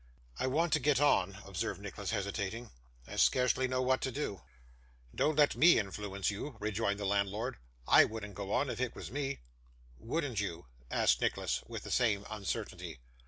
'I 0.39 0.47
want 0.47 0.73
to 0.73 0.79
get 0.79 0.99
on,' 0.99 1.35
observed 1.45 1.79
Nicholas, 1.79 2.09
hesitating. 2.09 2.71
'I 3.07 3.17
scarcely 3.17 3.67
know 3.67 3.83
what 3.83 4.01
to 4.01 4.11
do.' 4.11 4.41
'Don't 5.13 5.35
let 5.35 5.55
me 5.55 5.77
influence 5.77 6.31
you,' 6.31 6.57
rejoined 6.59 6.99
the 6.99 7.05
landlord. 7.05 7.57
'I 7.87 8.05
wouldn't 8.05 8.33
go 8.33 8.51
on 8.51 8.71
if 8.71 8.81
it 8.81 8.95
was 8.95 9.11
me.' 9.11 9.41
'Wouldn't 9.99 10.39
you?' 10.39 10.65
asked 10.89 11.21
Nicholas, 11.21 11.61
with 11.67 11.83
the 11.83 11.91
same 11.91 12.25
uncertainty. 12.31 12.99